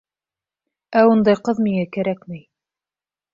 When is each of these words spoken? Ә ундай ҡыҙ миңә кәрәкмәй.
Ә 1.01 1.03
ундай 1.09 1.37
ҡыҙ 1.49 1.61
миңә 1.67 1.85
кәрәкмәй. 1.99 2.43